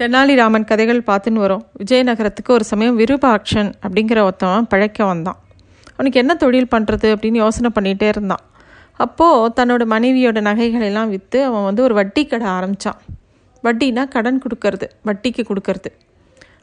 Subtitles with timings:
[0.00, 1.64] தெனாலிராமன் கதைகள் பார்த்துன்னு வரும்.
[1.80, 5.38] விஜயநகரத்துக்கு ஒரு சமயம் விருபாக்ஷன் அப்படிங்கிற ஒருத்தவன் பழைக்க வந்தான்.
[5.96, 8.42] அவனுக்கு என்ன தொழில் பண்ணுறது அப்படின்னு யோசனை பண்ணிகிட்டே இருந்தான்.
[9.04, 12.98] அப்போது தன்னோட மனைவியோட நகைகளை எல்லாம் விற்று அவன் வந்து ஒரு வட்டி கடை ஆரம்பித்தான்
[13.66, 15.90] வட்டினா கடன் கொடுக்கறது வட்டிக்கு கொடுக்கறது.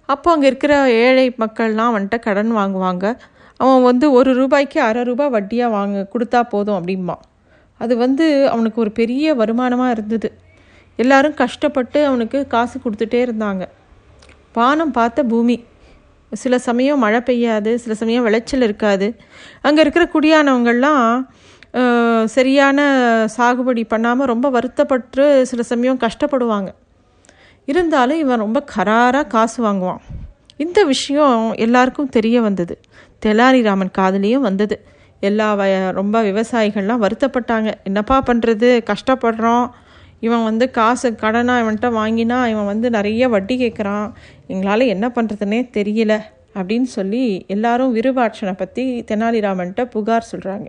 [0.05, 0.73] அப்போது அங்கே இருக்கிற
[1.05, 3.05] ஏழை மக்கள்லாம் அவன்கிட்ட கடன் வாங்குவாங்க.
[3.57, 7.21] அவன் வந்து ஒரு ரூபாய்க்கு அரை ரூபாய் வட்டியாக வாங்க கொடுத்தா போதும் அப்படிம்பான்.
[7.77, 10.29] அது வந்து அவனுக்கு ஒரு பெரிய வருமானமாக இருந்தது.
[10.99, 13.63] எல்லாரும் கஷ்டப்பட்டு அவனுக்கு காசு கொடுத்துட்டே இருந்தாங்க.
[14.57, 15.57] வானம் பார்த்த பூமி.
[16.31, 19.07] சில சமயம் மழை பெய்யாது சில சமயம் விளைச்சல் இருக்காது.
[19.67, 21.05] அங்கே இருக்கிற குடியானவங்கள்லாம்
[22.35, 22.79] சரியான
[23.35, 26.69] சாகுபடி பண்ணாமல் ரொம்ப வருத்தப்பட்டு சில சமயம் கஷ்டப்படுவாங்க.
[27.71, 30.01] இருந்தாலும் இவன் ரொம்ப கராராக காசு வாங்குவான்.
[30.63, 32.75] இந்த விஷயம் எல்லாருக்கும் தெரிய வந்தது.
[33.25, 34.75] தெலாரிராமன் காதுலேயும் வந்தது.
[35.29, 37.71] எல்லா வய ரொம்ப விவசாயிகள்லாம் வருத்தப்பட்டாங்க.
[37.89, 39.65] என்னப்பா பண்ணுறது கஷ்டப்படுறோம்.
[40.21, 44.11] இவன் வந்து காசு கடனாக இவன்கிட்ட வாங்கினா இவன் வந்து நிறைய வட்டி கேட்குறான்
[44.47, 46.19] எங்களால் என்ன பண்ணுறதுனே தெரியல
[46.55, 50.65] அப்படின்னு சொல்லி எல்லாரும் விருபாட்சனை பற்றி தெனாலிராமன்கிட்ட புகார் சொல்கிறாங்க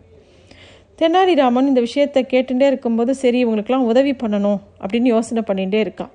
[1.01, 6.11] தெனாலிராமன் இந்த விஷயத்தை கேட்டுட்டே இருக்கும்போது சரி இவங்களுக்கெல்லாம் உதவி பண்ணணும் அப்படின்னு யோசனை பண்ணிகிட்டே இருக்கான்.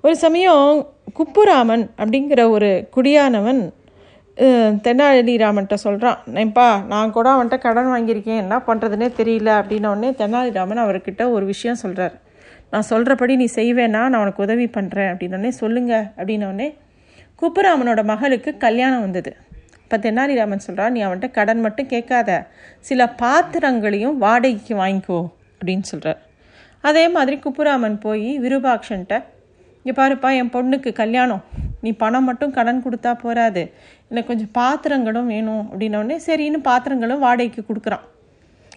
[0.00, 3.72] ஒரு சமயம் குப்புராமன் அப்படிங்கிற ஒரு குடியானவன்
[4.82, 11.46] தெனாலிராமன்கிட்ட சொல்கிறான் ஏன்பா நான் கூட அவன்கிட்ட கடன் வாங்கியிருக்கேன் என்ன பண்ணுறதுனே தெரியல அப்படின்னோடனே தெனாலிராமன் அவர்கிட்ட ஒரு
[11.46, 12.20] விஷயம் சொல்கிறார்
[12.70, 13.88] நான் சொல்கிறபடி நீ செய்வேனா?
[13.88, 16.12] நான் உனக்கு உதவி பண்ணுறேன் அப்படின்னே சொல்லுங்க.
[16.16, 16.68] அப்படின்னோடனே
[17.42, 19.36] குப்புராமனோட மகளுக்கு கல்யாணம் வந்தது.
[19.82, 22.30] இப்போ தெனாலிராமன் சொல்கிறான் நீ அவன்கிட்ட கடன் மட்டும் கேட்காத.
[22.80, 25.20] சில பாத்திரங்களையும் வாடகைக்கு வாங்கிக்கோ.
[25.58, 26.20] அப்படின்னு சொல்கிறார்
[26.80, 29.16] அதே மாதிரி குப்புராமன் போய் விருபாக்ஷன்ட்ட
[29.82, 31.42] இங்கே பாருப்பா என் பொண்ணுக்கு கல்யாணம்.
[31.80, 33.62] நீ பணம் மட்டும் கடன் கொடுத்தா போராது
[34.08, 35.70] எனக்கு கொஞ்சம் பாத்திரங்களும் வேணும்.
[35.70, 38.06] அப்படின்னோடனே சரின்னு பாத்திரங்களும் வாடகைக்கு கொடுக்குறான்.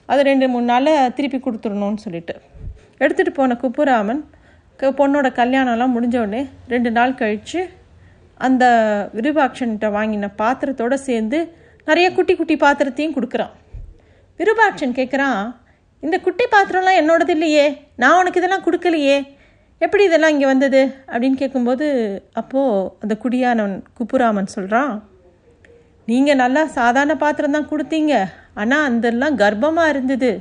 [0.06, 2.36] அது ரெண்டு மூணு நாளில் திருப்பி கொடுத்துடணும்னு சொல்லிட்டு.
[3.04, 4.22] எடுத்துகிட்டு போன குப்புராமன்
[4.80, 7.62] க- பொண்ணோட கல்யாணம்லாம் முடிஞ்ச உடனே ரெண்டு நாள் கழித்து
[8.40, 8.64] அந்த
[9.16, 11.40] விருபாட்சன்கிட்ட வாங்கின பாத்திரத்தோட சேர்ந்து
[11.88, 13.54] நிறைய குட்டி குட்டி பாத்திரத்தையும் கொடுக்குறான்.
[14.40, 15.40] விருபாட்சன் கேட்குறான்
[16.04, 19.18] இந்த குட்டி பாத்திரம்லாம் என்னோடது இல்லையே நான் உனக்கு இதெல்லாம் கொடுக்கலையே
[19.82, 20.82] எப்படி இதெல்லாம் இங்கே வந்தது?
[21.08, 21.86] அப்படின்னு கேட்கும்போது
[22.34, 24.94] அப்போது அந்த குடியானவன் குப்புராமன் சொல்கிறான்
[26.08, 28.14] நீங்கள் நல்லா சாதாரண பாத்திரம் தான் கொடுத்தீங்க
[28.54, 30.32] ஆனால் அந்தெல்லாம் கர்ப்பமாக இருந்தது.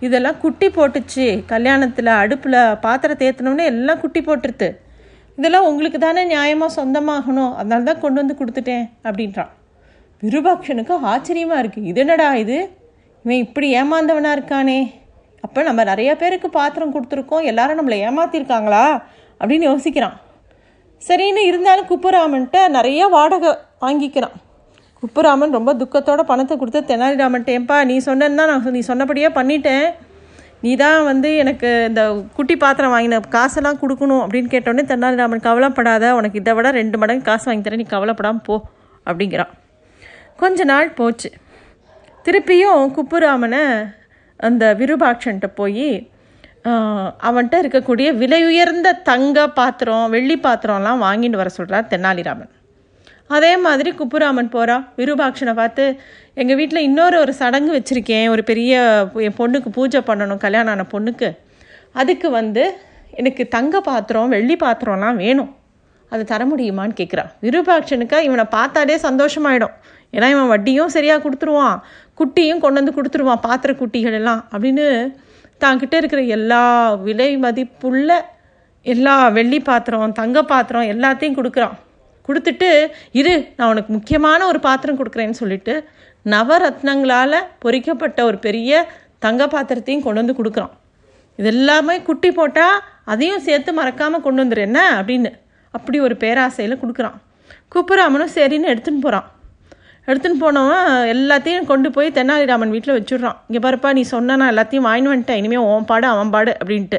[0.00, 1.26] இதெல்லாம் குட்டி போட்டுச்சு.
[1.52, 4.68] கல்யாணத்தில் அடுப்பில் பாத்திரத்தை ஏற்றினோடனே எல்லாம் குட்டி போட்டுருது
[5.38, 7.54] இதெல்லாம் உங்களுக்கு தானே நியாயமாக சொந்தமாகணும்.
[7.60, 9.50] அதனால தான் கொண்டு வந்து கொடுத்துட்டேன் அப்படின்றான்.
[10.22, 12.58] விருபாக்ஷனுக்கு ஆச்சரியமாக இருக்குது இது என்னடா இது?
[13.24, 14.78] இவன் இப்படி ஏமாந்தவனாக இருக்கானே.
[15.40, 17.44] அப்போ நம்ம நிறைய பேருக்கு பாத்திரம் கொடுத்துருக்கோம்.
[17.50, 18.84] எல்லாரும் நம்மளை ஏமாத்திருக்காங்களா?
[19.40, 20.16] அப்படின்னு யோசிக்கிறான்.
[21.08, 23.52] சரின்னு இருந்தாலும் குப்புராமன்ட்ட நிறைய வாடகை
[23.84, 24.36] வாங்கிக்கிறான்.
[25.06, 29.86] குப்புராமன் ரொம்ப துக்கத்தோட பணத்தை கொடுத்து தெனாலிராமனிட்டேப்பா நீ சொன்னேன்னு நான் நீ சொன்னபடியே பண்ணிட்டேன்.
[30.64, 32.02] நீ தான் வந்து எனக்கு இந்த
[32.36, 34.22] குட்டி பாத்திரம் வாங்கின காசெல்லாம் கொடுக்கணும்.
[34.24, 36.14] அப்படின்னு கேட்டோடனே தெனாலிராமன் கவலைப்படாத.
[36.18, 37.82] உனக்கு இதை விட ரெண்டு மடங்கு காசு வாங்கி தரேன்.
[37.82, 38.56] நீ கவலைப்படாமல் போ.
[39.08, 39.52] அப்படிங்கிறான்.
[40.42, 41.30] கொஞ்ச நாள் போச்சு.
[42.26, 43.62] திருப்பியும் குப்புராமனை
[44.40, 45.88] அந்த விருபாட்சன்ட்ட போய்
[47.28, 52.52] அவன்கிட்ட இருக்கக்கூடிய விலை உயர்ந்த தங்க பாத்திரம் வெள்ளி பாத்திரம்லாம் வாங்கிட்டு வர சொல்கிறார் தெனாலிராமன்.
[53.34, 55.84] அதே மாதிரி குப்புராமன் போகிறான் விருபாக்ஷனை பார்த்து
[56.40, 58.72] எங்கள் வீட்டில் இன்னொரு ஒரு சடங்கு வச்சுருக்கேன் ஒரு பெரிய
[59.26, 61.28] என் பொண்ணுக்கு பூஜை பண்ணணும் கல்யாணம் ஆன பொண்ணுக்கு.
[62.00, 62.64] அதுக்கு வந்து
[63.20, 65.50] எனக்கு தங்க பாத்திரம் வெள்ளி பாத்திரம்லாம் வேணும்.
[66.12, 69.74] அது தர முடியுமான்னு கேட்குறான் விருபாட்சனுக்கு இவனை பார்த்தாலே சந்தோஷமாயிடும்.
[70.14, 71.78] ஏன்னா இவன் வட்டியும் சரியாக கொடுத்துருவான்.
[72.20, 74.42] குட்டியும் கொண்டு வந்து கொடுத்துருவான் பாத்திர குட்டிகள் எல்லாம்.
[74.52, 74.84] அப்படின்னு
[75.64, 76.62] தான்கிட்ட இருக்கிற எல்லா
[77.06, 78.10] விலை மதிப்புள்ள
[78.82, 81.76] எல்லா வெள்ளி பாத்திரம் தங்க பாத்திரம் எல்லாத்தையும் கொடுக்குறான்.
[82.28, 82.68] கொடுத்துட்டு
[83.20, 85.74] இரு நான் உனக்கு முக்கியமான ஒரு பாத்திரம் கொடுக்குறேன்னு சொல்லிட்டு
[86.34, 88.84] நவரத்னங்களால் பொறிக்கப்பட்ட ஒரு பெரிய
[89.24, 90.74] தங்க பாத்திரத்தையும் கொண்டு வந்து கொடுக்குறான்.
[91.40, 92.76] இதெல்லாமே குட்டி போட்டால்
[93.12, 94.80] அதையும் சேர்த்து மறக்காமல் கொண்டு வந்துரு என்ன?
[94.98, 95.30] அப்படின்னு
[95.76, 97.16] அப்படி ஒரு பேராசையில் கொடுக்குறான்.
[97.72, 99.26] குப்புராமனும் சரின்னு எடுத்துன்னு போகிறான்
[100.08, 103.38] எடுத்துன்னு போனவன் எல்லாத்தையும் கொண்டு போய் தெனாலிராமன் வீட்டில் வச்சுடுறான்.
[103.46, 105.40] இங்கே பாருப்பா நீ சொன்ன நான் எல்லாத்தையும் வாங்கி வந்துட்டேன்.
[105.40, 106.98] இனிமேல் உன் பாடு அவன் பாடு அப்படின்ட்டு.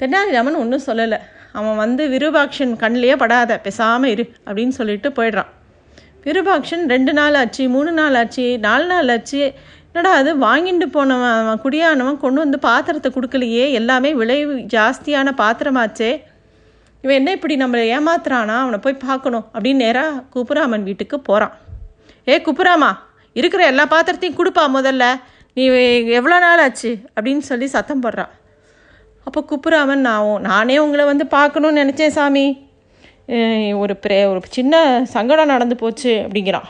[0.00, 1.18] தென்னாலிராமன் ஒன்றும் சொல்லலை.
[1.58, 5.50] அவன் வந்து விருபாக்ஷன் கண்ணிலேயே படாத பேசாமல் இரு அப்படின்னு சொல்லிட்டு போயிடுறான்.
[6.24, 9.42] விருபாக்ஷன் ரெண்டு நாள் ஆச்சு மூணு நாள் ஆச்சு நாலு நாள் ஆச்சு.
[9.92, 14.38] என்னடா அது வாங்கிட்டு போனவன் அவன் குடியானவன் கொண்டு வந்து பாத்திரத்தை கொடுக்கலையே எல்லாமே விலை
[14.74, 16.10] ஜாஸ்தியான பாத்திரமாச்சே.
[17.02, 18.56] இவன் என்ன இப்படி நம்மளை ஏமாத்துறானா?
[18.64, 21.54] அவனை போய் பார்க்கணும் அப்படின்னு நேராக குப்புராமன் வீட்டுக்கு போகிறான்
[22.28, 22.90] ஏ குப்புராமா
[23.36, 25.04] இருக்கிற எல்லா பாத்திரத்தையும் கொடுப்பா முதல்ல.
[25.54, 25.64] நீ
[26.18, 26.90] எவ்வளோ நாள் ஆச்சு?
[27.16, 28.32] அப்படின்னு சொல்லி சத்தம் போடுறான்.
[29.26, 32.44] அப்போ குப்புராமன் நான் நானே உங்களை வந்து பார்க்கணும்னு நினச்சேன் சாமி.
[33.82, 34.74] ஒரு பிரே ஒரு சின்ன
[35.14, 36.68] சங்கடம் நடந்து போச்சு அப்படிங்கிறான்.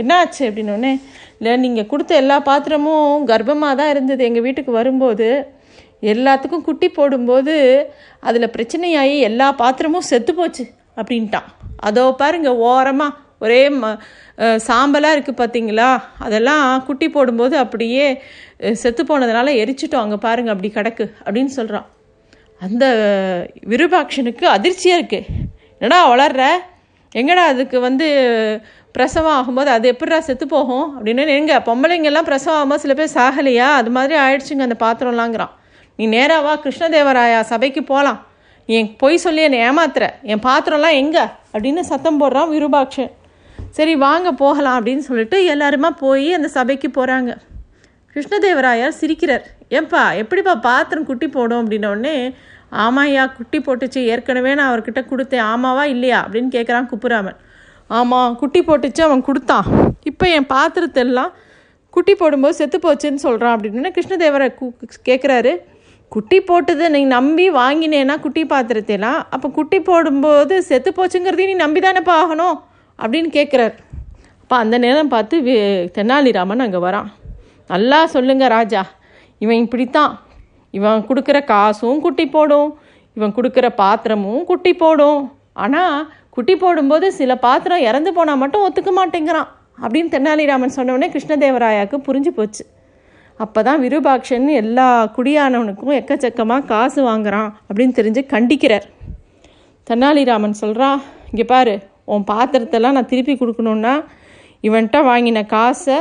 [0.00, 0.92] என்ன ஆச்சு அப்படின்னோடனே
[1.38, 4.22] இல்லை நீங்கள் கொடுத்த எல்லா பாத்திரமும் கர்ப்பமாக தான் இருந்தது.
[4.28, 5.28] எங்கள் வீட்டுக்கு வரும்போது
[6.12, 7.54] எல்லாத்துக்கும் குட்டி போடும்போது
[8.28, 10.66] அதில் பிரச்சனையாகி எல்லா பாத்திரமும் செத்து போச்சு.
[11.00, 11.48] அப்படின்ட்டான்.
[11.88, 13.90] அதோ பாருங்க ஓரமாக ஒரே ம
[14.68, 15.90] சாம்பலாக இருக்குது பார்த்தீங்களா
[16.26, 18.06] அதெல்லாம் குட்டி போடும்போது அப்படியே
[18.82, 20.04] செத்து போனதுனால எரிச்சிட்டோம்.
[20.06, 21.86] அங்கே பாருங்கள் அப்படி கிடக்கு அப்படின்னு சொல்கிறான்
[22.66, 22.84] அந்த
[23.72, 25.46] விருபாக்ஷனுக்கு அதிர்ச்சியாக இருக்குது
[25.80, 26.44] என்னடா வளர்ற?
[27.14, 28.06] எங்கடா அதுக்கு வந்து
[28.96, 30.86] பிரசவம் ஆகும்போது அது எப்படிடா செத்து போகும்?
[30.96, 33.68] அப்படின்னு எங்க பொம்பளைங்கெல்லாம் பிரசவம் ஆகும்போது சில பேர் சாகலையா?
[33.80, 35.52] அது மாதிரி ஆயிடுச்சுங்க அந்த பாத்திரம்லாங்கிறான்.
[35.98, 38.18] நீ நேராவா கிருஷ்ணதேவராயா சபைக்கு போகலாம்
[38.68, 40.04] நீ என் பொய் சொல்லி என்னை ஏமாத்துற.
[40.32, 41.24] என் பாத்திரம்லாம் எங்கே?
[41.52, 43.10] அப்படின்னு சத்தம் போடுறான் விருபாக்ஷன்.
[43.78, 47.30] சரி வாங்க போகலாம் அப்படின்னு சொல்லிட்டு எல்லாருமா போய் அந்த சபைக்கு போகிறாங்க
[48.14, 49.44] கிருஷ்ணதேவராயர் சிரிக்கிறார்.
[49.76, 52.14] ஏன்பா எப்படிப்பா பாத்திரம் குட்டி போடும் அப்படின்னோடனே
[52.84, 54.00] ஆமாய்யா குட்டி போட்டுச்சு.
[54.12, 55.44] ஏற்கனவே நான் அவர்கிட்ட கொடுத்தேன்.
[55.52, 57.38] ஆமாவா இல்லையா அப்படின்னு கேட்குறான் குப்புராமன்
[57.98, 59.66] ஆமாம் குட்டி போட்டுச்சு அவன் கொடுத்தான்.
[60.10, 61.30] இப்போ என் பாத்திரத்தெல்லாம்
[61.94, 64.48] குட்டி போடும்போது செத்து போச்சுன்னு சொல்கிறான் அப்படின்னு கிருஷ்ணதேவரை
[65.08, 65.52] கேட்குறாரு
[66.14, 72.16] குட்டி போட்டது நீ நம்பி வாங்கினேன்னா குட்டி பாத்திரத்தையெல்லாம் அப்போ குட்டி போடும்போது செத்து போச்சுங்கிறதையும் நீ நம்பி தானேப்பா
[72.22, 72.56] ஆகணும்?
[73.02, 73.74] அப்படின்னு கேட்குறார்
[74.42, 75.36] அப்போ அந்த நேரம் பார்த்து
[75.96, 77.08] தெனாலிராமன் அங்கே வரான்.
[77.70, 78.82] நல்லா சொல்லுங்க ராஜா
[79.44, 80.12] இவன் இப்படித்தான்.
[80.74, 82.70] இவன் கொடுக்குற காசும் குட்டி போடும்
[83.16, 85.20] இவன் கொடுக்குற பாத்திரமும் குட்டி போடும்.
[85.64, 85.98] ஆனால்
[86.36, 89.48] குட்டி போடும்போது சில பாத்திரம் இறந்து போனால் மட்டும் ஒத்துக்க மாட்டேங்கிறான்
[89.82, 92.64] அப்படின்னு தென்னாலிராமன் சொன்னோடனே கிருஷ்ணதேவராயாவுக்கு புரிஞ்சு போச்சு.
[93.40, 94.86] அப்போ தான் விருபாக்ஷன் எல்லா
[95.16, 98.86] குடியானவனுக்கும் எக்கச்சக்கமாக காசு வாங்குறான் அப்படின்னு தெரிஞ்சு கண்டிக்கிறார்.
[99.90, 100.98] தென்னாலிராமன் சொல்கிறான்
[101.30, 101.76] இங்கே பாரு
[102.14, 103.94] உன் பாத்திரத்தெல்லாம் நான் திருப்பி கொடுக்கணுன்னா
[104.66, 105.98] இவன்கிட்ட வாங்கின காசை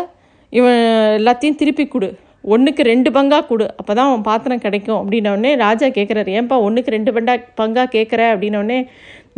[0.54, 0.80] இவன்
[1.20, 2.10] எல்லாத்தையும் திருப்பி கொடு.
[2.54, 3.66] ஒன்றுக்கு ரெண்டு பங்காக கொடு.
[3.80, 8.80] அப்போ தான் அவன் பாத்திரம் கிடைக்கும் அப்படின்னோடனே ராஜா கேட்குறாரு ஏன்பா ஒன்றுக்கு ரெண்டு பண்டா பங்காக கேட்குற அப்படின்னோடனே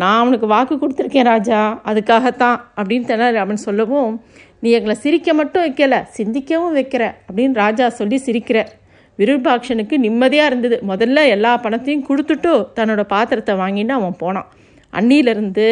[0.01, 1.59] நான் அவனுக்கு வாக்கு கொடுத்துருக்கேன் ராஜா.
[1.89, 4.11] அதுக்காகத்தான் அப்படின்னு தெனாலிராமன் சொல்லவும்
[4.63, 8.71] நீ எங்களை சிரிக்க மட்டும் வைக்கல சிந்திக்கவும் வைக்கிற அப்படின்னு ராஜா சொல்லி சிரிக்கிறார்.
[9.19, 10.77] விருபாக்ஷனுக்கு நிம்மதியாக இருந்தது.
[10.91, 14.47] முதல்ல எல்லா பணத்தையும் கொடுத்துட்டு தன்னோட பாத்திரத்தை வாங்கிட்டு அவன் போனான்.
[14.99, 15.67] அன்னியிலேருந்து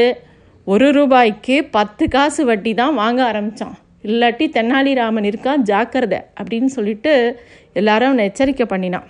[0.71, 6.19] ஒரு ரூபாய்க்கு பத்து காசு வட்டி தான் வாங்க ஆரம்பித்தான் இல்லாட்டி தென்னாலிராமன் இருக்கான் ஜாக்கிரதை.
[6.39, 7.13] அப்படின்னு சொல்லிட்டு
[7.73, 9.07] எல்லாரும் அவனை எச்சரிக்கை பண்ணினான்.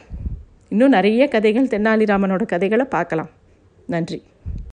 [0.70, 3.30] இன்னும் நிறைய கதைகள் தென்னாலிராமனோட கதைகளை பார்க்கலாம்.
[3.88, 4.24] நன்றி.